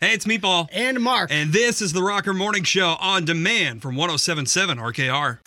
Hey, 0.00 0.14
it's 0.14 0.26
Meatball. 0.26 0.68
And 0.72 1.00
Mark. 1.00 1.32
And 1.32 1.52
this 1.52 1.82
is 1.82 1.92
the 1.92 2.04
Rocker 2.04 2.32
Morning 2.32 2.62
Show 2.62 2.96
on 3.00 3.24
demand 3.24 3.82
from 3.82 3.96
1077 3.96 4.78
RKR. 4.78 5.38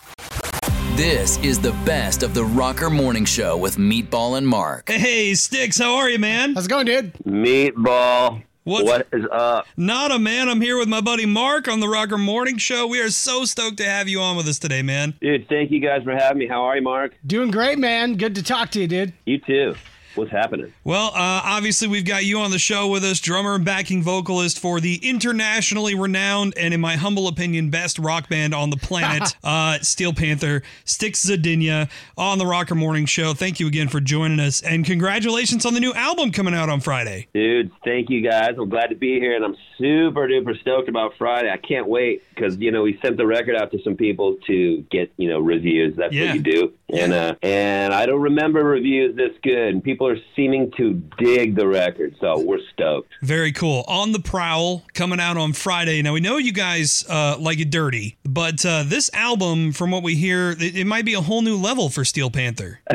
This 0.98 1.38
is 1.38 1.58
the 1.62 1.72
best 1.86 2.22
of 2.22 2.34
the 2.34 2.44
Rocker 2.44 2.90
Morning 2.90 3.24
Show 3.24 3.56
with 3.56 3.78
Meatball 3.78 4.38
and 4.38 4.46
Mark. 4.46 4.90
Hey, 4.90 5.32
Stix, 5.32 5.82
how 5.82 5.96
are 5.96 6.10
you, 6.10 6.20
man? 6.20 6.54
How's 6.54 6.66
it 6.66 6.70
going, 6.70 6.86
dude? 6.86 7.14
Meatball. 7.26 8.44
What's 8.66 8.84
What 8.84 9.08
is 9.14 9.24
up? 9.32 9.68
not 9.78 10.12
a 10.12 10.20
man? 10.20 10.50
I'm 10.50 10.60
here 10.60 10.78
with 10.78 10.90
my 10.90 11.00
buddy 11.00 11.26
Mark 11.26 11.70
on 11.70 11.80
the 11.80 11.88
Rocker 11.88 12.18
Morning 12.18 12.58
Show. 12.58 12.88
We 12.88 13.00
are 13.00 13.10
so 13.10 13.46
stoked 13.46 13.78
to 13.78 13.86
have 13.86 14.10
you 14.10 14.20
on 14.20 14.36
with 14.36 14.48
us 14.50 14.60
today, 14.60 14.82
man. 14.82 15.14
Dude, 15.22 15.48
thank 15.48 15.72
you 15.72 15.80
guys 15.80 16.04
for 16.04 16.12
having 16.12 16.40
me. 16.40 16.48
How 16.48 16.64
are 16.66 16.76
you, 16.76 16.82
Mark? 16.82 17.14
Doing 17.26 17.52
great, 17.52 17.80
man. 17.80 18.18
Good 18.18 18.36
to 18.36 18.44
talk 18.44 18.70
to 18.72 18.82
you, 18.82 18.88
dude. 18.90 19.14
You 19.26 19.38
too. 19.40 19.76
What's 20.16 20.32
happening? 20.32 20.74
Well, 20.84 21.08
uh, 21.08 21.42
obviously, 21.44 21.88
we've 21.88 22.06
got 22.06 22.26
you 22.26 22.40
on 22.40 22.52
the 22.52 22.60
show 22.60 22.88
with 22.88 23.04
us, 23.04 23.20
drummer 23.20 23.56
and 23.56 23.64
backing 23.66 24.04
vocalist 24.04 24.60
for 24.60 24.80
the 24.80 24.96
internationally 25.08 25.96
renowned 25.96 26.54
and, 26.58 26.74
in 26.74 26.82
my 26.82 26.96
humble 26.96 27.28
opinion, 27.28 27.70
best 27.70 27.98
rock 28.00 28.28
band 28.30 28.54
on 28.54 28.70
the 28.70 28.78
planet, 28.78 29.36
uh, 29.44 29.80
Steel 29.80 30.14
Panther, 30.14 30.62
Stix 30.86 31.26
Zadinia, 31.26 31.90
on 32.18 32.38
the 32.38 32.46
Rocker 32.46 32.76
Morning 32.76 33.06
Show. 33.06 33.34
Thank 33.34 33.60
you 33.60 33.68
again 33.68 33.88
for 33.88 34.00
joining 34.00 34.40
us, 34.40 34.62
and 34.62 34.86
congratulations 34.86 35.66
on 35.66 35.74
the 35.74 35.80
new 35.80 35.94
album 35.94 36.32
coming 36.32 36.54
out 36.54 36.70
on 36.70 36.80
Friday. 36.82 37.28
Dude, 37.34 37.72
thank 37.86 38.10
you 38.10 38.22
guys. 38.22 38.56
I'm 38.60 38.70
glad 38.70 38.88
to 38.88 38.96
be 38.96 39.20
here, 39.20 39.36
and 39.36 39.46
I'm 39.46 39.56
super 39.78 40.28
duper 40.28 40.60
stoked 40.62 40.90
about 40.90 41.14
Friday. 41.18 41.50
I 41.50 41.58
can't 41.58 41.88
wait 41.88 42.24
because 42.36 42.58
you 42.58 42.72
know 42.72 42.82
we 42.84 43.00
sent 43.02 43.18
the 43.18 43.26
record 43.26 43.56
out 43.56 43.72
to 43.72 43.82
some 43.84 43.96
people 43.96 44.38
to 44.48 44.82
get 44.92 45.12
you 45.18 45.30
know 45.30 45.40
reviews. 45.40 45.96
That's 45.96 46.14
Yeah. 46.14 46.28
what 46.28 46.36
you 46.36 46.42
do, 46.42 46.74
and 46.90 47.14
uh, 47.14 47.36
and 47.42 47.94
I 47.94 48.06
don't 48.06 48.22
remember 48.22 48.64
reviews 48.64 49.16
this 49.16 49.32
good. 49.44 49.70
And 49.74 49.84
people 50.02 50.18
are 50.18 50.24
seeming 50.36 50.72
to 50.78 50.94
dig 51.20 51.56
the 51.56 51.68
record, 51.68 52.16
so 52.20 52.40
we're 52.40 52.60
stoked. 52.74 53.12
Very 53.22 53.52
cool. 53.52 53.84
On 53.88 54.12
the 54.12 54.20
Prowl 54.20 54.84
coming 54.94 55.20
out 55.20 55.38
on 55.38 55.54
Friday. 55.54 56.02
Now 56.02 56.14
we 56.14 56.20
know 56.20 56.38
you 56.38 56.52
guys 56.52 57.06
uh, 57.08 57.38
like 57.40 57.60
it 57.60 57.70
dirty, 57.70 58.18
but 58.24 58.66
uh, 58.66 58.84
this 58.84 59.12
album, 59.14 59.72
from 59.72 59.92
what 59.92 60.02
we 60.02 60.16
hear, 60.16 60.52
it, 60.52 60.76
it 60.76 60.88
might 60.88 61.06
be 61.06 61.14
a 61.14 61.22
whole 61.22 61.44
new 61.44 61.58
level 61.58 61.90
for 61.90 62.04
Steel 62.04 62.32
Panther. 62.32 62.80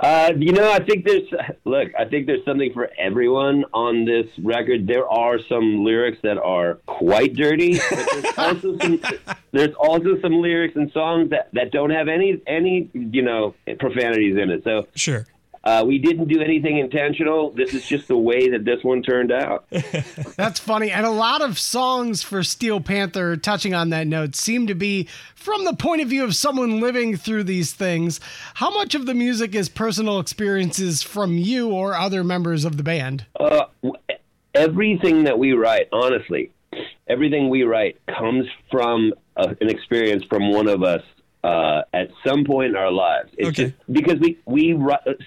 Uh, 0.00 0.32
you 0.38 0.52
know, 0.52 0.70
I 0.70 0.78
think 0.78 1.04
there's 1.04 1.28
look. 1.64 1.88
I 1.98 2.04
think 2.04 2.26
there's 2.26 2.44
something 2.44 2.72
for 2.72 2.88
everyone 2.98 3.64
on 3.74 4.04
this 4.04 4.26
record. 4.38 4.86
There 4.86 5.08
are 5.08 5.38
some 5.48 5.84
lyrics 5.84 6.18
that 6.22 6.38
are 6.38 6.74
quite 6.86 7.34
dirty, 7.34 7.78
but 7.90 8.08
there's 8.12 8.34
also 8.38 8.78
some. 8.78 9.00
There's 9.50 9.74
also 9.74 10.20
some 10.20 10.40
lyrics 10.40 10.76
and 10.76 10.90
songs 10.92 11.30
that, 11.30 11.48
that 11.52 11.72
don't 11.72 11.90
have 11.90 12.06
any 12.06 12.40
any 12.46 12.88
you 12.92 13.22
know 13.22 13.54
profanities 13.80 14.36
in 14.36 14.50
it. 14.50 14.62
So 14.62 14.86
Sure. 14.94 15.26
Uh, 15.68 15.84
we 15.84 15.98
didn't 15.98 16.28
do 16.28 16.40
anything 16.40 16.78
intentional. 16.78 17.50
This 17.50 17.74
is 17.74 17.86
just 17.86 18.08
the 18.08 18.16
way 18.16 18.48
that 18.48 18.64
this 18.64 18.82
one 18.82 19.02
turned 19.02 19.30
out. 19.30 19.66
That's 20.36 20.58
funny. 20.58 20.90
And 20.90 21.04
a 21.04 21.10
lot 21.10 21.42
of 21.42 21.58
songs 21.58 22.22
for 22.22 22.42
Steel 22.42 22.80
Panther, 22.80 23.36
touching 23.36 23.74
on 23.74 23.90
that 23.90 24.06
note, 24.06 24.34
seem 24.34 24.66
to 24.68 24.74
be 24.74 25.08
from 25.34 25.66
the 25.66 25.74
point 25.74 26.00
of 26.00 26.08
view 26.08 26.24
of 26.24 26.34
someone 26.34 26.80
living 26.80 27.18
through 27.18 27.44
these 27.44 27.74
things. 27.74 28.18
How 28.54 28.70
much 28.70 28.94
of 28.94 29.04
the 29.04 29.12
music 29.12 29.54
is 29.54 29.68
personal 29.68 30.20
experiences 30.20 31.02
from 31.02 31.36
you 31.36 31.68
or 31.68 31.94
other 31.94 32.24
members 32.24 32.64
of 32.64 32.78
the 32.78 32.82
band? 32.82 33.26
Uh, 33.38 33.66
everything 34.54 35.24
that 35.24 35.38
we 35.38 35.52
write, 35.52 35.88
honestly, 35.92 36.50
everything 37.08 37.50
we 37.50 37.64
write 37.64 38.00
comes 38.06 38.46
from 38.70 39.12
a, 39.36 39.54
an 39.60 39.68
experience 39.68 40.24
from 40.30 40.50
one 40.50 40.66
of 40.66 40.82
us 40.82 41.02
uh, 41.44 41.82
at 41.92 42.10
some 42.26 42.44
point 42.44 42.70
in 42.70 42.76
our 42.76 42.90
lives. 42.90 43.30
It's 43.38 43.48
Okay. 43.48 43.64
just 43.70 43.92
because 43.92 44.20
we 44.20 44.38
we 44.46 44.76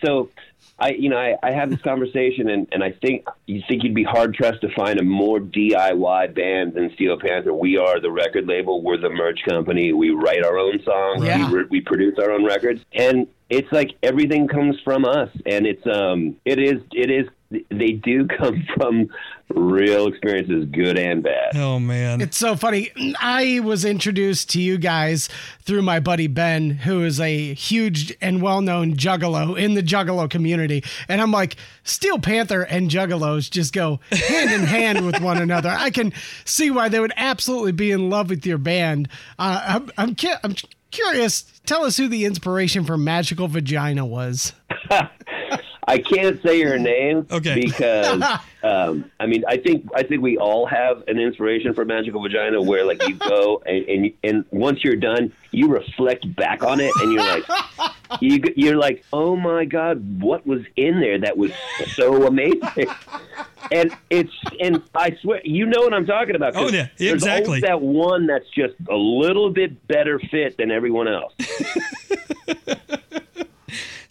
so. 0.03 0.29
I, 0.77 0.89
you 0.91 1.09
know, 1.09 1.17
I, 1.17 1.35
I 1.43 1.51
have 1.51 1.69
this 1.69 1.81
conversation, 1.81 2.49
and, 2.49 2.67
and 2.71 2.83
I 2.83 2.91
think 2.91 3.27
you 3.45 3.61
think 3.67 3.83
you'd 3.83 3.93
be 3.93 4.03
hard 4.03 4.33
pressed 4.33 4.61
to 4.61 4.73
find 4.73 4.99
a 4.99 5.03
more 5.03 5.39
DIY 5.39 6.33
band 6.33 6.73
than 6.73 6.91
Steel 6.95 7.19
Panther. 7.19 7.53
We 7.53 7.77
are 7.77 7.99
the 7.99 8.09
record 8.11 8.47
label. 8.47 8.81
We're 8.81 8.97
the 8.97 9.09
merch 9.11 9.41
company. 9.47 9.93
We 9.93 10.09
write 10.09 10.43
our 10.43 10.57
own 10.57 10.81
songs. 10.83 11.23
Yeah. 11.23 11.51
We, 11.51 11.63
we 11.65 11.81
produce 11.81 12.17
our 12.17 12.31
own 12.31 12.45
records, 12.45 12.81
and 12.93 13.27
it's 13.49 13.71
like 13.71 13.91
everything 14.01 14.47
comes 14.47 14.79
from 14.83 15.05
us. 15.05 15.29
And 15.45 15.67
it's 15.67 15.85
um, 15.85 16.37
it 16.45 16.57
is 16.59 16.81
it 16.93 17.11
is 17.11 17.27
they 17.69 17.91
do 17.91 18.27
come 18.27 18.63
from 18.75 19.09
real 19.49 20.07
experiences, 20.07 20.65
good 20.71 20.97
and 20.97 21.23
bad. 21.23 21.55
Oh 21.55 21.79
man. 21.79 22.21
It's 22.21 22.37
so 22.37 22.55
funny. 22.55 22.91
I 23.19 23.59
was 23.61 23.83
introduced 23.83 24.49
to 24.51 24.61
you 24.61 24.77
guys 24.77 25.29
through 25.63 25.81
my 25.81 25.99
buddy 25.99 26.27
Ben, 26.27 26.69
who 26.69 27.03
is 27.03 27.19
a 27.19 27.53
huge 27.53 28.15
and 28.21 28.41
well 28.41 28.61
known 28.61 28.95
juggalo 28.95 29.57
in 29.57 29.73
the 29.73 29.83
juggalo 29.83 30.29
community. 30.29 30.83
And 31.07 31.21
I'm 31.21 31.31
like, 31.31 31.57
Steel 31.83 32.19
Panther 32.19 32.61
and 32.61 32.89
juggalos 32.89 33.49
just 33.49 33.73
go 33.73 33.99
hand 34.11 34.51
in 34.51 34.61
hand 34.61 35.05
with 35.05 35.19
one 35.21 35.37
another. 35.37 35.69
I 35.69 35.89
can 35.89 36.13
see 36.45 36.71
why 36.71 36.89
they 36.89 36.99
would 36.99 37.13
absolutely 37.17 37.73
be 37.73 37.91
in 37.91 38.09
love 38.09 38.29
with 38.29 38.45
your 38.45 38.57
band. 38.57 39.09
Uh, 39.37 39.61
I'm, 39.67 39.91
I'm, 39.97 40.15
I'm 40.43 40.55
curious. 40.91 41.43
Tell 41.65 41.83
us 41.83 41.97
who 41.97 42.07
the 42.07 42.25
inspiration 42.25 42.85
for 42.85 42.97
Magical 42.97 43.47
Vagina 43.47 44.05
was. 44.05 44.53
I 45.91 45.97
can't 45.97 46.41
say 46.41 46.61
her 46.61 46.79
name 46.79 47.27
Okay. 47.29 47.59
because 47.61 48.21
um, 48.63 49.11
I 49.19 49.25
mean 49.25 49.43
I 49.47 49.57
think 49.57 49.87
I 49.93 50.03
think 50.03 50.21
we 50.21 50.37
all 50.37 50.65
have 50.65 51.03
an 51.07 51.19
inspiration 51.19 51.73
for 51.73 51.83
magical 51.85 52.21
vagina 52.21 52.61
where 52.61 52.85
like 52.85 53.05
you 53.07 53.15
go 53.15 53.61
and 53.65 53.85
and, 53.89 54.13
and 54.23 54.45
once 54.51 54.83
you're 54.83 54.95
done 54.95 55.33
you 55.51 55.67
reflect 55.67 56.33
back 56.35 56.63
on 56.63 56.79
it 56.79 56.91
and 57.01 57.11
you're 57.11 57.21
like 57.23 57.43
you 58.21 58.41
you're 58.55 58.77
like 58.77 59.03
oh 59.11 59.35
my 59.35 59.65
god 59.65 60.21
what 60.21 60.45
was 60.47 60.61
in 60.77 60.99
there 61.01 61.19
that 61.19 61.35
was 61.37 61.51
so 61.95 62.25
amazing 62.25 62.61
and 63.71 63.91
it's 64.09 64.33
and 64.61 64.81
I 64.95 65.17
swear 65.21 65.41
you 65.43 65.65
know 65.65 65.81
what 65.81 65.93
I'm 65.93 66.05
talking 66.05 66.35
about 66.35 66.55
Oh, 66.55 66.69
yeah. 66.69 66.87
there's 66.97 67.13
Exactly. 67.13 67.45
always 67.47 67.61
that 67.63 67.81
one 67.81 68.27
that's 68.27 68.49
just 68.49 68.75
a 68.89 68.95
little 68.95 69.49
bit 69.49 69.87
better 69.87 70.19
fit 70.19 70.57
than 70.57 70.71
everyone 70.71 71.07
else 71.09 71.33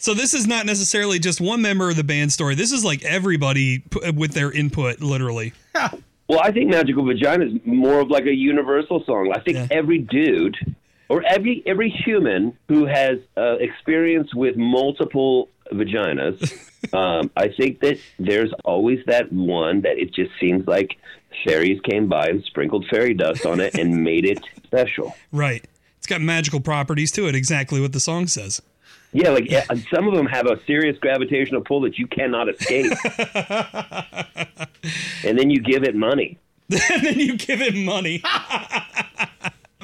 So 0.00 0.14
this 0.14 0.34
is 0.34 0.46
not 0.46 0.66
necessarily 0.66 1.18
just 1.18 1.40
one 1.40 1.60
member 1.62 1.90
of 1.90 1.96
the 1.96 2.04
band 2.04 2.32
story. 2.32 2.54
This 2.54 2.72
is 2.72 2.84
like 2.84 3.04
everybody 3.04 3.80
p- 3.80 4.10
with 4.10 4.32
their 4.32 4.50
input, 4.50 5.00
literally. 5.00 5.52
Well, 6.28 6.38
I 6.44 6.52
think 6.52 6.70
Magical 6.70 7.04
Vagina 7.04 7.46
is 7.46 7.54
more 7.64 7.98
of 7.98 8.08
like 8.08 8.24
a 8.26 8.32
universal 8.32 9.02
song. 9.04 9.32
I 9.34 9.40
think 9.40 9.56
Yeah. 9.56 9.66
every 9.72 9.98
dude 9.98 10.56
or 11.08 11.24
every 11.24 11.60
every 11.66 11.90
human 11.90 12.56
who 12.68 12.86
has 12.86 13.18
uh, 13.36 13.56
experience 13.58 14.32
with 14.32 14.56
multiple 14.56 15.48
vaginas, 15.72 16.38
um, 16.94 17.32
I 17.36 17.48
think 17.48 17.80
that 17.80 17.98
there's 18.20 18.52
always 18.64 19.00
that 19.06 19.32
one 19.32 19.80
that 19.80 19.98
it 19.98 20.14
just 20.14 20.30
seems 20.38 20.68
like 20.68 20.96
fairies 21.44 21.80
came 21.80 22.06
by 22.08 22.28
and 22.28 22.44
sprinkled 22.44 22.86
fairy 22.88 23.12
dust 23.14 23.44
on 23.44 23.58
it 23.58 23.74
and 23.74 24.04
made 24.04 24.24
it 24.24 24.38
special. 24.64 25.12
Right. 25.32 25.64
It's 25.98 26.06
got 26.06 26.20
magical 26.20 26.60
properties 26.60 27.10
to 27.12 27.26
it, 27.26 27.34
exactly 27.34 27.80
what 27.80 27.92
the 27.92 27.98
song 28.00 28.28
says. 28.28 28.62
Yeah, 29.12 29.30
like 29.30 29.50
yeah, 29.50 29.64
some 29.92 30.06
of 30.06 30.14
them 30.14 30.26
have 30.26 30.46
a 30.46 30.60
serious 30.66 30.96
gravitational 30.98 31.62
pull 31.62 31.80
that 31.80 31.98
you 31.98 32.06
cannot 32.06 32.48
escape, 32.48 32.92
and 35.24 35.38
then 35.38 35.50
you 35.50 35.60
give 35.60 35.82
it 35.82 35.96
money. 35.96 36.38
and 36.92 37.02
then 37.02 37.18
you 37.18 37.36
give 37.36 37.60
it 37.60 37.74
money. 37.74 38.22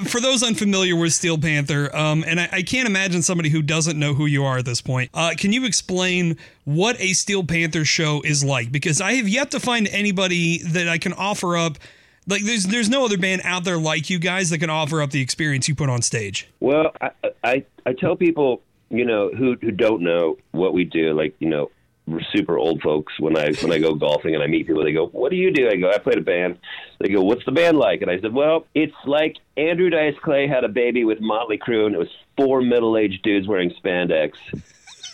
For 0.05 0.21
those 0.21 0.43
unfamiliar 0.43 0.95
with 0.95 1.11
Steel 1.11 1.37
Panther, 1.37 1.93
um, 1.93 2.23
and 2.25 2.39
I, 2.39 2.49
I 2.51 2.61
can't 2.61 2.87
imagine 2.87 3.23
somebody 3.23 3.49
who 3.49 3.61
doesn't 3.61 3.97
know 3.97 4.13
who 4.13 4.27
you 4.27 4.45
are 4.45 4.59
at 4.59 4.65
this 4.65 4.79
point, 4.79 5.09
uh, 5.13 5.31
can 5.35 5.51
you 5.51 5.65
explain 5.65 6.37
what 6.65 6.99
a 7.01 7.13
Steel 7.13 7.43
Panther 7.43 7.83
show 7.83 8.21
is 8.21 8.43
like? 8.43 8.71
Because 8.71 9.01
I 9.01 9.13
have 9.13 9.27
yet 9.27 9.51
to 9.51 9.59
find 9.59 9.87
anybody 9.87 10.61
that 10.63 10.87
I 10.87 10.99
can 10.99 11.13
offer 11.13 11.57
up. 11.57 11.79
Like, 12.27 12.43
there's 12.43 12.67
there's 12.67 12.89
no 12.89 13.05
other 13.05 13.17
band 13.17 13.41
out 13.43 13.63
there 13.63 13.77
like 13.77 14.09
you 14.09 14.19
guys 14.19 14.51
that 14.51 14.59
can 14.59 14.69
offer 14.69 15.01
up 15.01 15.09
the 15.09 15.21
experience 15.21 15.67
you 15.67 15.75
put 15.75 15.89
on 15.89 16.01
stage. 16.01 16.47
Well, 16.59 16.93
I, 17.01 17.11
I 17.43 17.65
I 17.87 17.93
tell 17.93 18.15
people, 18.15 18.61
you 18.89 19.05
know, 19.05 19.29
who 19.35 19.55
who 19.61 19.71
don't 19.71 20.01
know 20.01 20.37
what 20.51 20.73
we 20.73 20.83
do, 20.85 21.13
like 21.13 21.35
you 21.39 21.49
know, 21.49 21.71
we're 22.07 22.21
super 22.35 22.57
old 22.57 22.81
folks. 22.81 23.13
When 23.19 23.37
I 23.37 23.51
when 23.61 23.71
I 23.71 23.79
go 23.79 23.93
golfing 24.07 24.33
and 24.33 24.43
I 24.43 24.47
meet 24.47 24.67
people, 24.67 24.83
they 24.83 24.93
go, 24.93 25.07
"What 25.07 25.29
do 25.31 25.35
you 25.37 25.51
do?" 25.51 25.69
I 25.69 25.75
go, 25.75 25.89
"I 25.91 25.97
played 25.97 26.17
a 26.17 26.21
band." 26.21 26.57
They 26.99 27.09
go, 27.09 27.21
"What's 27.21 27.45
the 27.45 27.51
band 27.51 27.77
like?" 27.77 28.01
And 28.01 28.09
I 28.09 28.19
said, 28.21 28.33
"Well, 28.33 28.65
it's 28.73 28.95
like 29.05 29.37
Andrew 29.57 29.89
Dice 29.89 30.15
Clay 30.23 30.47
had 30.47 30.63
a 30.63 30.69
baby 30.69 31.03
with 31.03 31.19
Motley 31.19 31.57
Crue, 31.57 31.85
and 31.85 31.95
it 31.95 31.99
was 31.99 32.09
four 32.37 32.61
middle-aged 32.61 33.21
dudes 33.23 33.47
wearing 33.47 33.71
spandex." 33.83 34.33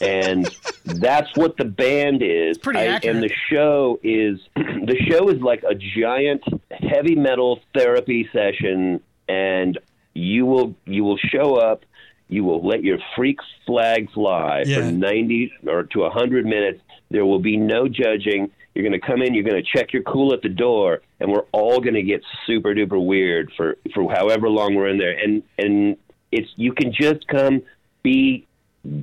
And 0.02 0.50
that's 0.86 1.30
what 1.38 1.56
the 1.56 1.66
band 1.66 2.22
is. 2.24 2.58
Pretty 2.58 2.80
I- 2.80 2.86
accurate. 2.88 3.16
and 3.16 3.24
the 3.24 3.32
show 3.50 4.00
is 4.04 4.40
the 4.56 4.98
show 5.10 5.30
is 5.30 5.42
like 5.42 5.64
a 5.68 5.76
giant 5.76 6.44
heavy 6.72 7.16
metal 7.16 7.60
therapy 7.74 8.28
session, 8.34 9.02
and 9.28 9.80
you 10.14 10.46
will 10.46 10.76
you 10.86 11.04
will 11.04 11.18
show 11.18 11.56
up 11.56 11.86
you 12.30 12.44
will 12.44 12.66
let 12.66 12.84
your 12.84 12.98
freak 13.16 13.40
flag 13.66 14.10
fly 14.12 14.64
Yeah. 14.66 14.78
for 14.78 14.92
90 14.92 15.52
or 15.68 15.84
to 15.84 16.00
100 16.00 16.46
minutes. 16.46 16.80
There 17.12 17.26
will 17.26 17.40
be 17.40 17.58
no 17.58 17.88
judging. 17.88 18.50
You're 18.74 18.84
going 18.88 19.00
to 19.00 19.06
come 19.06 19.22
in 19.22 19.36
you're 19.36 19.44
going 19.44 19.62
to 19.64 19.70
check 19.78 19.94
your 19.94 20.02
cool 20.04 20.34
at 20.34 20.42
the 20.42 20.50
door 20.50 21.02
and 21.20 21.32
we're 21.32 21.46
all 21.52 21.80
going 21.80 21.94
to 21.94 22.02
get 22.02 22.24
super 22.48 22.74
duper 22.74 23.04
weird 23.06 23.52
for 23.56 23.78
for 23.94 24.12
however 24.12 24.50
long 24.50 24.74
we're 24.74 24.88
in 24.88 24.98
there. 24.98 25.16
And 25.18 25.44
and 25.60 25.98
it's 26.32 26.50
you 26.56 26.74
can 26.74 26.92
just 26.92 27.28
come 27.28 27.62
be 28.02 28.48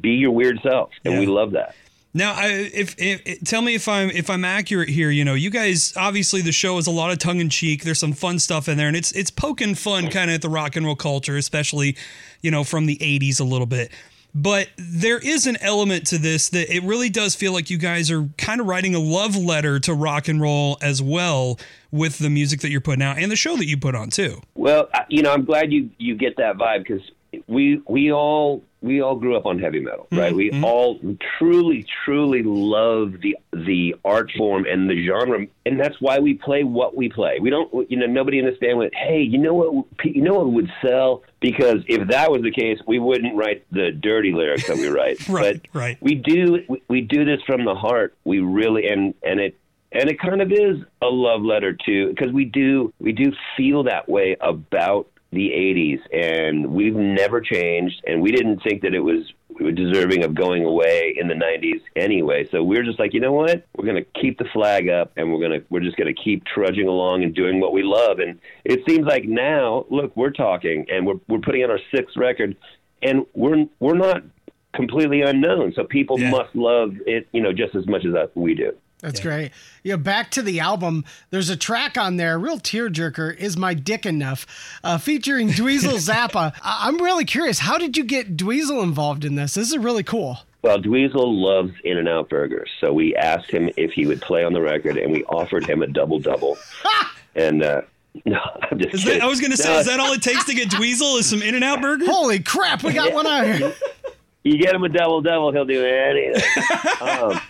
be 0.00 0.10
your 0.10 0.32
weird 0.32 0.58
self. 0.62 0.90
And 1.04 1.14
Yeah. 1.14 1.20
we 1.20 1.26
love 1.26 1.52
that 1.52 1.76
Now, 2.12 2.34
I, 2.34 2.48
if, 2.74 2.96
if 2.98 3.44
tell 3.44 3.62
me 3.62 3.74
if 3.74 3.86
I'm 3.86 4.10
if 4.10 4.30
I'm 4.30 4.44
accurate 4.44 4.88
here. 4.88 5.10
You 5.10 5.24
know, 5.24 5.34
you 5.34 5.50
guys 5.50 5.94
obviously 5.96 6.42
the 6.42 6.52
show 6.52 6.78
is 6.78 6.86
a 6.86 6.90
lot 6.90 7.12
of 7.12 7.18
tongue 7.18 7.40
in 7.40 7.48
cheek. 7.48 7.84
There's 7.84 8.00
some 8.00 8.12
fun 8.12 8.38
stuff 8.38 8.68
in 8.68 8.76
there, 8.76 8.88
and 8.88 8.96
it's 8.96 9.12
it's 9.12 9.30
poking 9.30 9.74
fun 9.74 10.08
kind 10.08 10.30
of 10.30 10.34
at 10.34 10.42
the 10.42 10.48
rock 10.48 10.76
and 10.76 10.84
roll 10.84 10.96
culture, 10.96 11.36
especially 11.36 11.96
you 12.40 12.50
know 12.50 12.64
from 12.64 12.86
the 12.86 12.96
'80s 12.96 13.40
a 13.40 13.44
little 13.44 13.66
bit. 13.66 13.92
But 14.34 14.68
there 14.76 15.18
is 15.18 15.46
an 15.46 15.56
element 15.60 16.06
to 16.08 16.18
this 16.18 16.50
that 16.50 16.72
it 16.72 16.82
really 16.84 17.10
does 17.10 17.34
feel 17.34 17.52
like 17.52 17.68
you 17.68 17.78
guys 17.78 18.10
are 18.10 18.28
kind 18.38 18.60
of 18.60 18.66
writing 18.66 18.94
a 18.94 19.00
love 19.00 19.36
letter 19.36 19.80
to 19.80 19.94
rock 19.94 20.28
and 20.28 20.40
roll 20.40 20.78
as 20.80 21.02
well 21.02 21.58
with 21.90 22.18
the 22.18 22.30
music 22.30 22.60
that 22.60 22.70
you're 22.70 22.80
putting 22.80 23.02
out 23.02 23.18
and 23.18 23.30
the 23.30 23.36
show 23.36 23.56
that 23.56 23.66
you 23.66 23.76
put 23.76 23.96
on 23.96 24.10
too. 24.10 24.40
Well, 24.54 24.88
you 25.08 25.22
know, 25.22 25.32
I'm 25.32 25.44
glad 25.44 25.72
you 25.72 25.90
you 25.98 26.16
get 26.16 26.36
that 26.36 26.56
vibe 26.56 26.86
because 26.86 27.02
we 27.46 27.82
we 27.88 28.12
all 28.12 28.62
we 28.82 29.02
all 29.02 29.14
grew 29.14 29.36
up 29.36 29.46
on 29.46 29.58
heavy 29.58 29.80
metal, 29.80 30.06
mm-hmm. 30.06 30.18
right? 30.18 30.34
We 30.34 30.50
mm-hmm. 30.50 30.64
all 30.64 30.98
truly 31.38 31.86
truly 32.04 32.42
love 32.42 33.20
the 33.20 33.36
the 33.52 33.96
art 34.04 34.30
form 34.36 34.64
and 34.66 34.88
the 34.88 35.06
genre, 35.06 35.46
and 35.66 35.80
that's 35.80 36.00
why 36.00 36.18
we 36.18 36.34
play 36.34 36.64
what 36.64 36.96
we 36.96 37.08
play. 37.08 37.38
We 37.40 37.50
don't, 37.50 37.90
you 37.90 37.96
know, 37.98 38.06
nobody 38.06 38.38
in 38.38 38.46
this 38.46 38.58
band 38.58 38.78
went, 38.78 38.94
"Hey, 38.94 39.20
you 39.20 39.38
know 39.38 39.54
what? 39.54 39.86
You 40.04 40.22
know 40.22 40.34
what 40.34 40.52
would 40.52 40.72
sell?" 40.82 41.22
Because 41.40 41.82
if 41.88 42.08
that 42.08 42.30
was 42.30 42.42
the 42.42 42.50
case, 42.50 42.78
we 42.86 42.98
wouldn't 42.98 43.36
write 43.36 43.64
the 43.70 43.92
dirty 43.92 44.32
lyrics 44.32 44.66
that 44.66 44.76
we 44.76 44.88
write. 44.88 45.28
Right, 45.28 45.60
but 45.62 45.78
right. 45.78 45.98
we 46.00 46.14
do 46.14 46.64
we, 46.68 46.82
we 46.88 47.00
do 47.02 47.24
this 47.24 47.40
from 47.46 47.64
the 47.64 47.74
heart. 47.74 48.14
We 48.24 48.40
really 48.40 48.88
and 48.88 49.14
and 49.22 49.40
it 49.40 49.56
and 49.92 50.08
it 50.08 50.20
kind 50.20 50.40
of 50.40 50.52
is 50.52 50.78
a 51.02 51.06
love 51.06 51.42
letter 51.42 51.76
too 51.84 52.08
because 52.08 52.32
we 52.32 52.44
do 52.44 52.92
we 52.98 53.12
do 53.12 53.32
feel 53.56 53.84
that 53.84 54.08
way 54.08 54.36
about 54.40 55.08
the 55.32 55.48
80s 55.50 56.00
and 56.12 56.72
we've 56.72 56.96
never 56.96 57.40
changed 57.40 58.02
and 58.06 58.20
we 58.20 58.32
didn't 58.32 58.60
think 58.62 58.82
that 58.82 58.94
it 58.94 59.00
was 59.00 59.32
deserving 59.74 60.24
of 60.24 60.34
going 60.34 60.64
away 60.64 61.14
in 61.18 61.28
the 61.28 61.34
90s 61.34 61.80
anyway. 61.94 62.48
So 62.50 62.64
we're 62.64 62.82
just 62.82 62.98
like 62.98 63.12
you 63.14 63.20
know 63.20 63.32
what? 63.32 63.64
We're 63.76 63.84
going 63.84 64.02
to 64.02 64.20
keep 64.20 64.38
the 64.38 64.46
flag 64.52 64.88
up 64.88 65.12
and 65.16 65.32
we're 65.32 65.38
going 65.38 65.60
to 65.60 65.66
we're 65.70 65.80
just 65.80 65.96
going 65.96 66.12
to 66.12 66.22
keep 66.22 66.44
trudging 66.46 66.88
along 66.88 67.22
and 67.22 67.34
doing 67.34 67.60
what 67.60 67.72
we 67.72 67.82
love. 67.82 68.18
And 68.18 68.40
it 68.64 68.80
seems 68.88 69.06
like 69.06 69.24
now 69.24 69.84
look 69.90 70.16
we're 70.16 70.30
talking 70.30 70.86
and 70.90 71.06
we're 71.06 71.20
we're 71.28 71.38
putting 71.40 71.62
out 71.62 71.70
our 71.70 71.80
sixth 71.94 72.16
record 72.16 72.56
and 73.02 73.24
we're 73.34 73.66
we're 73.78 73.96
not 73.96 74.22
completely 74.74 75.22
unknown. 75.22 75.72
So 75.74 75.84
people 75.84 76.18
Yeah. 76.18 76.30
must 76.30 76.54
love 76.56 76.94
it 77.06 77.28
you 77.32 77.40
know 77.42 77.52
just 77.52 77.74
as 77.74 77.86
much 77.86 78.04
as 78.04 78.14
us 78.14 78.30
we 78.34 78.54
do 78.54 78.72
That's 79.00 79.20
great. 79.20 79.52
Yeah, 79.82 79.96
back 79.96 80.30
to 80.32 80.42
the 80.42 80.60
album. 80.60 81.04
There's 81.30 81.48
a 81.48 81.56
track 81.56 81.96
on 81.96 82.16
there, 82.16 82.34
a 82.34 82.38
real 82.38 82.58
tearjerker, 82.58 83.36
"Is 83.36 83.56
My 83.56 83.72
Dick 83.74 84.04
Enough," 84.04 84.46
uh, 84.84 84.98
featuring 84.98 85.48
Dweezil 85.50 85.96
Zappa. 85.98 86.52
I- 86.62 86.88
I'm 86.88 86.98
really 86.98 87.24
curious. 87.24 87.60
How 87.60 87.78
did 87.78 87.96
you 87.96 88.04
get 88.04 88.36
Dweezil 88.36 88.82
involved 88.82 89.24
in 89.24 89.36
this? 89.36 89.54
This 89.54 89.70
is 89.70 89.78
really 89.78 90.02
cool. 90.02 90.40
Well, 90.62 90.78
Dweezil 90.78 91.14
loves 91.16 91.72
In 91.84 91.96
and 91.96 92.06
Out 92.08 92.28
Burgers, 92.28 92.68
so 92.80 92.92
we 92.92 93.16
asked 93.16 93.50
him 93.50 93.70
if 93.78 93.92
he 93.92 94.04
would 94.06 94.20
play 94.20 94.44
on 94.44 94.52
the 94.52 94.60
record, 94.60 94.98
and 94.98 95.10
we 95.10 95.24
offered 95.24 95.64
him 95.66 95.80
a 95.80 95.86
double 95.86 96.18
double. 96.18 96.58
and 97.34 97.62
uh, 97.62 97.80
no, 98.26 98.38
I'm 98.70 98.78
just 98.78 98.92
Is 98.94 99.04
kidding. 99.04 99.20
that, 99.20 99.24
I 99.24 99.28
was 99.28 99.40
going 99.40 99.52
to 99.52 99.56
say, 99.56 99.72
No, 99.72 99.78
is 99.78 99.86
that 99.86 99.98
all 99.98 100.12
it 100.12 100.20
takes 100.20 100.44
to 100.44 100.54
get 100.54 100.68
Dweezil? 100.68 101.18
Is 101.20 101.30
some 101.30 101.40
In 101.40 101.54
and 101.54 101.64
Out 101.64 101.80
burger? 101.82 102.04
Holy 102.04 102.40
crap, 102.40 102.82
we 102.82 102.92
got 102.92 103.14
one 103.14 103.26
out 103.26 103.46
here. 103.46 103.72
you 104.44 104.58
get 104.58 104.74
him 104.74 104.84
a 104.84 104.90
double 104.90 105.22
double, 105.22 105.50
he'll 105.52 105.64
do 105.64 105.82
anything. 105.86 106.42
um, 107.00 107.40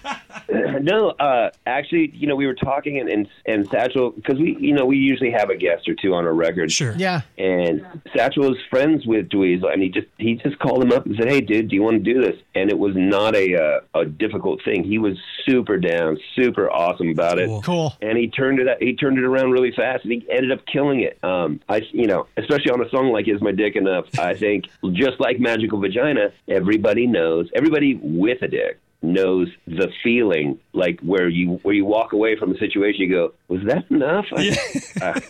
no, 0.82 1.10
uh, 1.10 1.50
actually, 1.66 2.10
you 2.14 2.26
know, 2.26 2.36
we 2.36 2.46
were 2.46 2.54
talking, 2.54 2.98
and 2.98 3.08
and, 3.08 3.28
and 3.46 3.68
Satchel, 3.68 4.10
because 4.10 4.38
we, 4.38 4.56
you 4.60 4.74
know, 4.74 4.84
we 4.84 4.98
usually 4.98 5.30
have 5.30 5.50
a 5.50 5.56
guest 5.56 5.88
or 5.88 5.94
two 5.94 6.14
on 6.14 6.26
a 6.26 6.32
record. 6.32 6.70
Sure. 6.70 6.94
Yeah. 6.96 7.22
And 7.38 7.84
Satchel 8.14 8.48
was 8.50 8.58
friends 8.68 9.06
with 9.06 9.28
Dweezil, 9.28 9.72
and 9.72 9.82
he 9.82 9.88
just 9.88 10.06
he 10.18 10.34
just 10.34 10.58
called 10.58 10.82
him 10.82 10.92
up 10.92 11.06
and 11.06 11.16
said, 11.16 11.28
"Hey, 11.28 11.40
dude, 11.40 11.68
do 11.68 11.74
you 11.74 11.82
want 11.82 12.04
to 12.04 12.14
do 12.14 12.20
this?" 12.20 12.36
And 12.54 12.70
it 12.70 12.78
was 12.78 12.94
not 12.96 13.34
a 13.34 13.80
uh, 13.94 14.00
a 14.00 14.04
difficult 14.04 14.62
thing. 14.64 14.84
He 14.84 14.98
was 14.98 15.16
super 15.46 15.78
down, 15.78 16.18
super 16.36 16.70
awesome 16.70 17.08
about 17.10 17.38
it. 17.38 17.46
Cool. 17.46 17.62
Cool. 17.70 17.94
and 18.02 18.18
he 18.18 18.28
turned 18.28 18.58
it 18.58 18.66
he 18.80 18.94
turned 18.96 19.16
it 19.16 19.24
around 19.24 19.52
really 19.52 19.70
fast 19.70 20.02
and 20.04 20.12
he 20.12 20.26
ended 20.28 20.50
up 20.50 20.66
killing 20.66 21.00
it 21.02 21.22
um 21.22 21.60
i 21.68 21.80
you 21.92 22.06
know 22.08 22.26
especially 22.36 22.72
on 22.72 22.84
a 22.84 22.90
song 22.90 23.12
like 23.12 23.28
is 23.28 23.40
my 23.40 23.52
dick 23.52 23.76
enough 23.76 24.06
i 24.18 24.34
think 24.34 24.64
just 24.92 25.20
like 25.20 25.38
magical 25.38 25.78
vagina 25.78 26.32
everybody 26.48 27.06
knows 27.06 27.48
everybody 27.54 27.94
with 28.02 28.42
a 28.42 28.48
dick 28.48 28.80
knows 29.02 29.48
the 29.66 29.88
feeling 30.02 30.58
like 30.74 31.00
where 31.00 31.28
you 31.28 31.52
where 31.62 31.74
you 31.74 31.84
walk 31.86 32.12
away 32.12 32.36
from 32.36 32.54
a 32.54 32.58
situation 32.58 33.00
you 33.00 33.08
go 33.08 33.32
was 33.48 33.62
that 33.64 33.90
enough 33.90 34.26
i, 34.36 34.54
I, 35.00 35.22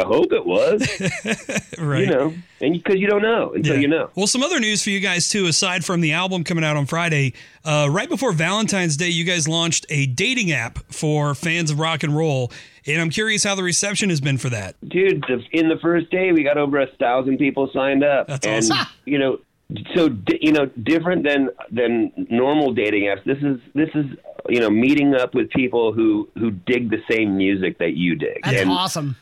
I 0.00 0.02
hope 0.02 0.32
it 0.32 0.44
was 0.44 0.82
Right. 1.78 2.00
you 2.00 2.06
know 2.10 2.34
and 2.60 2.72
because 2.74 2.96
you 3.00 3.06
don't 3.06 3.22
know 3.22 3.52
until 3.54 3.74
Yeah. 3.76 3.80
you 3.80 3.88
know 3.88 4.10
Well, 4.16 4.26
some 4.26 4.42
other 4.42 4.58
news 4.60 4.82
for 4.84 4.90
you 4.90 5.00
guys 5.00 5.28
too. 5.28 5.46
Aside 5.46 5.84
from 5.84 6.00
the 6.00 6.12
album 6.12 6.44
coming 6.44 6.62
out 6.64 6.76
on 6.76 6.86
Friday, 6.86 7.32
uh, 7.64 7.88
right 7.90 8.08
before 8.08 8.30
Valentine's 8.32 8.96
Day, 8.96 9.08
you 9.08 9.24
guys 9.24 9.48
launched 9.48 9.84
a 9.88 10.06
dating 10.06 10.52
app 10.52 10.78
for 10.92 11.34
fans 11.34 11.72
of 11.72 11.80
rock 11.80 12.04
and 12.04 12.16
roll, 12.16 12.52
and 12.86 13.00
I'm 13.00 13.10
curious 13.10 13.42
how 13.42 13.56
the 13.56 13.64
reception 13.64 14.10
has 14.10 14.20
been 14.20 14.38
for 14.38 14.48
that. 14.50 14.76
dude 14.88 15.24
the, 15.26 15.42
in 15.52 15.68
the 15.68 15.78
first 15.82 16.08
day 16.10 16.30
we 16.32 16.42
got 16.44 16.56
over 16.56 16.80
a 16.80 16.86
thousand 16.98 17.38
people 17.38 17.68
signed 17.72 18.04
up 18.04 18.28
That's 18.28 18.46
and 18.46 18.70
awesome. 18.70 18.86
you 19.06 19.18
know 19.18 19.38
so 19.94 20.08
you 20.40 20.52
know 20.52 20.66
different 20.66 21.24
than 21.24 21.48
than 21.70 22.12
normal 22.30 22.72
dating 22.72 23.04
apps 23.04 23.24
this 23.24 23.38
is 23.38 23.58
this 23.74 23.90
is 23.94 24.06
you 24.48 24.60
know 24.60 24.70
meeting 24.70 25.14
up 25.14 25.34
with 25.34 25.48
people 25.50 25.92
who 25.92 26.28
who 26.38 26.50
dig 26.50 26.90
the 26.90 27.02
same 27.10 27.36
music 27.36 27.78
that 27.78 27.94
you 27.96 28.14
dig 28.16 28.40
That's 28.44 28.60
and 28.62 28.70
awesome. 28.70 29.16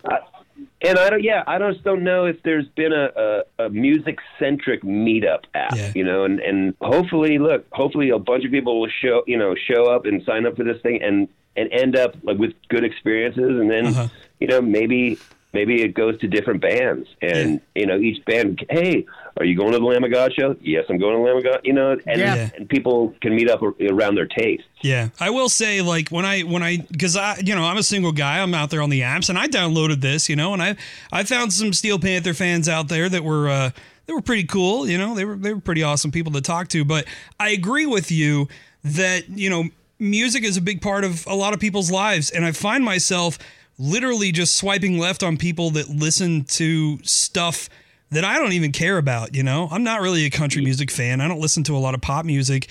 and 0.82 0.98
I 0.98 1.10
don't, 1.10 1.22
yeah, 1.22 1.42
I 1.46 1.58
just 1.58 1.84
don't 1.84 2.02
know 2.04 2.24
if 2.24 2.42
there's 2.42 2.66
been 2.68 2.92
a, 2.92 3.42
a, 3.58 3.64
a 3.66 3.68
music 3.70 4.18
centric 4.38 4.82
meetup 4.82 5.40
app, 5.54 5.74
Yeah. 5.76 5.92
you 5.94 6.04
know, 6.04 6.24
and, 6.24 6.40
and 6.40 6.74
hopefully, 6.80 7.38
look, 7.38 7.66
hopefully 7.70 8.08
a 8.10 8.18
bunch 8.18 8.44
of 8.46 8.50
people 8.50 8.80
will 8.80 8.88
show, 9.02 9.22
you 9.26 9.36
know, 9.36 9.54
show 9.54 9.86
up 9.94 10.06
and 10.06 10.22
sign 10.24 10.46
up 10.46 10.56
for 10.56 10.64
this 10.64 10.80
thing 10.80 11.02
and, 11.02 11.28
and 11.56 11.70
end 11.70 11.96
up 11.96 12.14
like 12.22 12.38
with 12.38 12.54
good 12.68 12.84
experiences. 12.84 13.60
And 13.60 13.70
then, 13.70 13.86
Uh-huh. 13.88 14.08
you 14.40 14.46
know, 14.46 14.62
maybe, 14.62 15.18
maybe 15.52 15.82
it 15.82 15.92
goes 15.92 16.18
to 16.20 16.26
different 16.28 16.62
bands 16.62 17.06
and, 17.20 17.60
you 17.74 17.84
know, 17.84 17.98
each 17.98 18.24
band, 18.24 18.64
Hey, 18.70 19.04
are 19.36 19.44
you 19.44 19.56
going 19.56 19.72
to 19.72 19.78
the 19.78 19.84
Lamb 19.84 20.04
of 20.04 20.10
God 20.10 20.32
show? 20.34 20.56
Yes, 20.60 20.84
I'm 20.88 20.98
going 20.98 21.12
to 21.14 21.18
the 21.18 21.24
Lamb 21.24 21.36
of 21.38 21.44
God, 21.44 21.60
you 21.64 21.72
know, 21.72 21.92
and, 22.06 22.20
Yeah. 22.20 22.50
and 22.56 22.68
people 22.68 23.14
can 23.20 23.34
meet 23.34 23.48
up 23.48 23.62
around 23.62 24.14
their 24.16 24.26
taste. 24.26 24.64
Yeah, 24.82 25.08
I 25.18 25.30
will 25.30 25.48
say 25.48 25.80
like 25.82 26.08
when 26.10 26.24
I 26.24 26.40
when 26.40 26.62
I 26.62 26.78
because 26.78 27.16
I 27.16 27.38
you 27.44 27.54
know 27.54 27.64
I'm 27.64 27.76
a 27.76 27.82
single 27.82 28.12
guy 28.12 28.40
I'm 28.42 28.54
out 28.54 28.70
there 28.70 28.82
on 28.82 28.90
the 28.90 29.02
apps 29.02 29.28
and 29.28 29.38
I 29.38 29.46
downloaded 29.46 30.00
this 30.00 30.28
you 30.28 30.36
know 30.36 30.52
and 30.52 30.62
I 30.62 30.76
I 31.12 31.24
found 31.24 31.52
some 31.52 31.72
Steel 31.72 31.98
Panther 31.98 32.34
fans 32.34 32.68
out 32.68 32.88
there 32.88 33.08
that 33.08 33.22
were 33.24 33.48
uh, 33.48 33.70
they 34.06 34.12
were 34.12 34.22
pretty 34.22 34.44
cool 34.44 34.88
you 34.88 34.96
know 34.98 35.14
they 35.14 35.24
were 35.24 35.36
they 35.36 35.52
were 35.54 35.60
pretty 35.60 35.82
awesome 35.82 36.10
people 36.10 36.32
to 36.32 36.40
talk 36.40 36.68
to 36.68 36.84
but 36.84 37.04
I 37.38 37.50
agree 37.50 37.86
with 37.86 38.10
you 38.10 38.48
that 38.84 39.28
you 39.28 39.50
know 39.50 39.64
music 39.98 40.42
is 40.44 40.56
a 40.56 40.62
big 40.62 40.80
part 40.80 41.04
of 41.04 41.26
a 41.26 41.34
lot 41.34 41.52
of 41.52 41.60
people's 41.60 41.90
lives 41.90 42.30
and 42.30 42.44
I 42.44 42.52
find 42.52 42.82
myself 42.84 43.38
literally 43.78 44.32
just 44.32 44.56
swiping 44.56 44.98
left 44.98 45.22
on 45.22 45.36
people 45.36 45.70
that 45.70 45.88
listen 45.90 46.44
to 46.44 46.98
stuff 47.02 47.68
that 48.10 48.24
I 48.24 48.38
don't 48.38 48.52
even 48.52 48.72
care 48.72 48.98
about, 48.98 49.34
you 49.34 49.42
know? 49.42 49.68
I'm 49.70 49.84
not 49.84 50.00
really 50.00 50.24
a 50.24 50.30
country 50.30 50.62
music 50.62 50.90
fan. 50.90 51.20
I 51.20 51.28
don't 51.28 51.40
listen 51.40 51.62
to 51.64 51.76
a 51.76 51.78
lot 51.78 51.94
of 51.94 52.00
pop 52.00 52.24
music. 52.24 52.68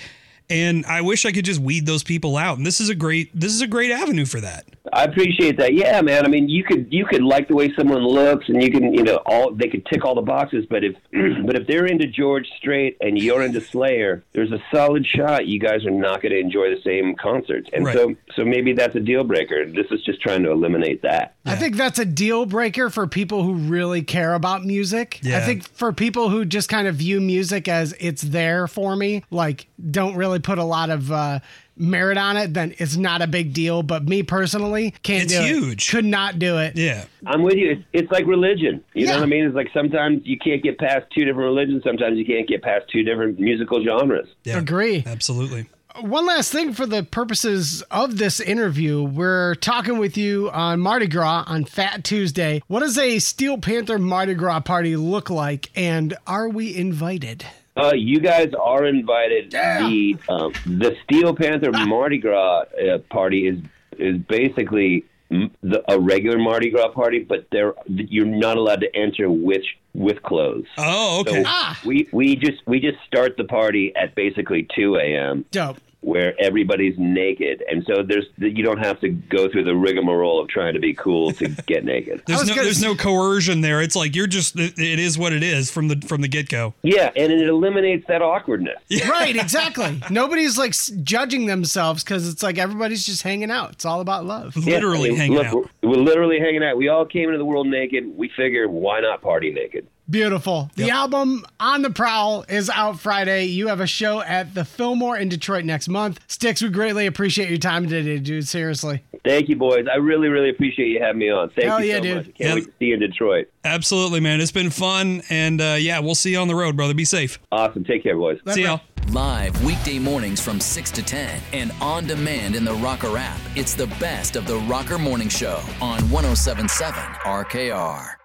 And 0.48 0.84
I 0.86 1.00
wish 1.00 1.24
I 1.24 1.32
could 1.32 1.44
just 1.44 1.60
weed 1.60 1.86
those 1.86 2.02
people 2.02 2.36
out. 2.36 2.58
And 2.58 2.66
this 2.66 2.80
is 2.80 2.88
a 2.88 2.94
great 2.94 3.30
this 3.38 3.52
is 3.52 3.60
a 3.60 3.68
great 3.68 3.90
avenue 3.90 4.26
for 4.26 4.40
that. 4.40 4.64
I 4.92 5.04
appreciate 5.04 5.56
that. 5.58 5.74
Yeah, 5.74 6.00
man. 6.02 6.24
I 6.24 6.28
mean, 6.28 6.48
you 6.48 6.64
could 6.64 6.92
you 6.92 7.04
could 7.06 7.22
like 7.22 7.48
the 7.48 7.54
way 7.54 7.72
someone 7.74 8.02
looks, 8.02 8.48
and 8.48 8.62
you 8.62 8.70
can 8.70 8.92
you 8.92 9.02
know 9.02 9.20
all 9.26 9.52
they 9.52 9.68
could 9.68 9.86
tick 9.86 10.04
all 10.04 10.14
the 10.14 10.22
boxes. 10.22 10.66
But 10.68 10.84
if 10.84 10.94
but 11.46 11.56
if 11.56 11.66
they're 11.66 11.86
into 11.86 12.06
George 12.06 12.48
Strait 12.56 12.96
and 13.00 13.18
you're 13.18 13.42
into 13.42 13.60
Slayer, 13.60 14.22
there's 14.32 14.52
a 14.52 14.62
solid 14.72 15.06
shot 15.06 15.46
you 15.46 15.58
guys 15.60 15.84
are 15.86 15.90
not 15.90 16.22
going 16.22 16.32
to 16.32 16.38
enjoy 16.38 16.74
the 16.74 16.80
same 16.82 17.14
concerts. 17.16 17.70
And 17.72 17.84
Right. 17.84 17.96
so 17.96 18.14
so 18.34 18.44
maybe 18.44 18.72
that's 18.72 18.94
a 18.96 19.00
deal 19.00 19.24
breaker. 19.24 19.64
This 19.66 19.86
is 19.90 20.02
just 20.02 20.20
trying 20.20 20.42
to 20.42 20.50
eliminate 20.50 21.02
that. 21.02 21.34
I 21.46 21.56
think 21.56 21.76
that's 21.76 21.98
a 21.98 22.04
deal 22.04 22.46
breaker 22.46 22.90
for 22.90 23.06
people 23.06 23.42
who 23.42 23.54
really 23.54 24.02
care 24.02 24.34
about 24.34 24.64
music. 24.64 25.20
Yeah. 25.22 25.38
I 25.38 25.40
think 25.40 25.68
for 25.68 25.92
people 25.92 26.28
who 26.30 26.44
just 26.44 26.68
kind 26.68 26.86
of 26.86 26.96
view 26.96 27.20
music 27.20 27.66
as 27.68 27.94
it's 27.98 28.22
there 28.22 28.66
for 28.66 28.94
me, 28.96 29.24
like 29.30 29.66
don't 29.90 30.14
really 30.16 30.38
put 30.38 30.58
a 30.58 30.64
lot 30.64 30.90
of 30.90 31.10
uh, 31.10 31.40
merit 31.80 32.18
on 32.18 32.36
it, 32.36 32.54
then 32.54 32.74
it's 32.78 32.96
not 32.96 33.22
a 33.22 33.26
big 33.26 33.52
deal. 33.52 33.82
But 33.82 34.04
me 34.08 34.22
personally, 34.22 34.92
can't 35.02 35.24
It's 35.24 35.32
do 35.32 35.40
it. 35.40 35.46
huge. 35.46 35.90
Could 35.90 36.04
not 36.04 36.38
do 36.38 36.58
it. 36.58 36.76
Yeah. 36.76 37.04
I'm 37.26 37.42
with 37.42 37.54
you. 37.54 37.70
It's, 37.72 37.82
it's 37.92 38.12
like 38.12 38.26
religion. 38.26 38.84
You 38.94 39.06
know 39.06 39.14
what 39.14 39.22
I 39.22 39.26
mean? 39.26 39.44
It's 39.46 39.54
like 39.54 39.70
sometimes 39.74 40.22
you 40.24 40.38
can't 40.38 40.62
get 40.62 40.78
past 40.78 41.06
two 41.14 41.24
different 41.24 41.46
religions. 41.48 41.82
Sometimes 41.84 42.18
you 42.18 42.24
can't 42.24 42.46
get 42.46 42.62
past 42.62 42.86
two 42.92 43.02
different 43.02 43.38
musical 43.40 43.82
genres. 43.84 44.28
Yeah. 44.44 44.58
Agree. 44.58 45.02
Absolutely. 45.06 45.66
One 46.02 46.24
last 46.24 46.52
thing 46.52 46.72
for 46.72 46.86
the 46.86 47.02
purposes 47.02 47.82
of 47.90 48.16
this 48.16 48.38
interview, 48.38 49.02
we're 49.02 49.56
talking 49.56 49.98
with 49.98 50.16
you 50.16 50.48
on 50.50 50.78
Mardi 50.78 51.08
Gras 51.08 51.42
on 51.48 51.64
Fat 51.64 52.04
Tuesday. 52.04 52.62
What 52.68 52.80
does 52.80 52.96
a 52.96 53.18
Steel 53.18 53.58
Panther 53.58 53.98
Mardi 53.98 54.34
Gras 54.34 54.60
party 54.60 54.94
look 54.96 55.30
like, 55.30 55.68
and 55.74 56.16
are 56.28 56.48
we 56.48 56.76
invited? 56.76 57.44
Uh, 57.80 57.92
you 57.94 58.20
guys 58.20 58.52
are 58.60 58.84
invited. 58.84 59.50
The 59.50 60.16
um, 60.28 60.52
the 60.66 60.96
Steel 61.04 61.34
Panther 61.34 61.72
Mardi 61.72 62.18
Gras 62.18 62.64
uh, 62.72 62.98
party 63.10 63.46
is 63.46 63.58
is 63.98 64.18
basically 64.28 65.04
the, 65.30 65.82
a 65.88 65.98
regular 65.98 66.38
Mardi 66.38 66.70
Gras 66.70 66.88
party, 66.88 67.20
but 67.20 67.46
there 67.52 67.74
you're 67.86 68.26
not 68.26 68.56
allowed 68.56 68.80
to 68.80 68.96
enter 68.96 69.30
with 69.30 69.62
with 69.94 70.22
clothes. 70.22 70.66
Oh, 70.78 71.20
okay. 71.20 71.42
So 71.44 71.88
we 71.88 72.08
we 72.12 72.36
just 72.36 72.66
we 72.66 72.80
just 72.80 72.98
start 73.06 73.36
the 73.36 73.44
party 73.44 73.94
at 73.96 74.14
basically 74.14 74.68
two 74.74 74.96
a.m. 74.96 75.44
Dope. 75.50 75.78
Where 76.02 76.34
everybody's 76.40 76.94
naked, 76.98 77.62
and 77.70 77.84
so 77.86 78.02
there's 78.02 78.26
you 78.38 78.62
don't 78.64 78.78
have 78.78 79.00
to 79.00 79.08
go 79.10 79.48
through 79.50 79.64
the 79.64 79.74
rigmarole 79.76 80.40
of 80.40 80.48
trying 80.48 80.74
to 80.74 80.80
be 80.80 80.94
cool 80.94 81.32
to 81.32 81.48
get 81.66 81.84
naked. 81.84 82.22
There's 82.26 82.48
no 82.48 82.54
gonna 82.54 82.62
there's 82.62 82.82
no 82.82 82.94
coercion 82.94 83.60
there. 83.60 83.82
It's 83.82 83.96
like 83.96 84.16
you're 84.16 84.26
just 84.26 84.58
it, 84.58 84.78
it 84.78 84.98
is 84.98 85.18
what 85.18 85.32
it 85.32 85.42
is 85.42 85.70
from 85.70 85.88
the 85.88 86.00
from 86.06 86.22
the 86.22 86.28
get 86.28 86.48
go. 86.48 86.74
Yeah, 86.82 87.10
and 87.14 87.32
it 87.32 87.48
eliminates 87.48 88.06
that 88.08 88.22
awkwardness. 88.22 88.78
Right, 89.10 89.34
exactly. 89.34 90.00
Nobody's 90.10 90.56
like 90.56 90.74
judging 91.02 91.46
themselves 91.46 92.04
because 92.04 92.28
it's 92.28 92.42
like 92.42 92.58
everybody's 92.58 93.04
just 93.04 93.22
hanging 93.22 93.50
out. 93.50 93.72
It's 93.72 93.84
all 93.84 94.00
about 94.00 94.24
love. 94.24 94.56
Yeah, 94.56 94.74
Literally 94.76 95.08
I 95.08 95.12
mean, 95.12 95.18
hanging 95.18 95.38
look, 95.38 95.46
out. 95.46 95.54
We're, 95.82 95.90
we're 95.90 95.96
literally 95.96 96.38
hanging 96.38 96.62
out. 96.62 96.76
We 96.76 96.88
all 96.88 97.04
came 97.04 97.24
into 97.24 97.38
the 97.38 97.44
world 97.44 97.66
naked. 97.66 98.16
We 98.16 98.30
figured, 98.36 98.70
why 98.70 99.00
not 99.00 99.20
party 99.20 99.50
naked? 99.50 99.86
Beautiful. 100.10 100.70
The 100.74 100.90
album 100.90 101.44
On 101.60 101.82
the 101.82 101.90
Prowl 101.90 102.44
is 102.48 102.68
out 102.68 102.98
Friday. 102.98 103.44
You 103.44 103.68
have 103.68 103.78
a 103.80 103.86
show 103.86 104.20
at 104.22 104.54
the 104.54 104.64
Fillmore 104.64 105.16
in 105.16 105.28
Detroit 105.28 105.64
next 105.64 105.88
month. 105.88 106.18
Stix, 106.26 106.62
we 106.62 106.68
greatly 106.68 107.06
appreciate 107.06 107.48
your 107.48 107.58
time 107.58 107.88
today, 107.88 108.18
dude. 108.18 108.48
Seriously. 108.48 109.04
Thank 109.24 109.48
you, 109.48 109.56
boys. 109.56 109.86
I 109.92 109.96
really, 109.98 110.28
really 110.28 110.50
appreciate 110.50 110.88
you 110.88 111.00
having 111.00 111.18
me 111.20 111.30
on. 111.30 111.50
Thank 111.50 111.66
Hell 111.68 111.80
you 111.84 111.90
yeah, 111.90 111.96
so 111.98 112.02
dude. 112.02 112.16
much. 112.16 112.24
Can't 112.26 112.38
Yeah. 112.40 112.54
wait 112.54 112.64
to 112.64 112.72
see 112.78 112.84
you 112.86 112.94
in 112.94 113.00
Detroit. 113.00 113.48
Absolutely, 113.64 114.20
man. 114.20 114.40
It's 114.40 114.50
been 114.50 114.70
fun, 114.70 115.22
and 115.30 115.60
uh, 115.60 115.76
yeah, 115.78 116.00
we'll 116.00 116.14
see 116.14 116.32
you 116.32 116.38
on 116.38 116.48
the 116.48 116.54
road, 116.56 116.76
brother. 116.76 116.94
Be 116.94 117.04
safe. 117.04 117.38
Awesome. 117.52 117.84
Take 117.84 118.02
care, 118.02 118.16
boys. 118.16 118.40
See 118.48 118.62
y'all. 118.64 118.80
Live 119.12 119.62
weekday 119.64 119.98
mornings 119.98 120.40
from 120.40 120.60
6 120.60 120.90
to 120.92 121.02
10 121.02 121.40
and 121.52 121.72
on 121.80 122.06
demand 122.06 122.54
in 122.54 122.64
the 122.64 122.74
Rocker 122.74 123.16
app. 123.16 123.38
It's 123.56 123.74
the 123.74 123.88
best 123.98 124.36
of 124.36 124.46
the 124.46 124.56
Rocker 124.58 124.98
Morning 124.98 125.28
Show 125.28 125.60
on 125.80 126.00
1077 126.10 127.02
RKR. 127.24 128.19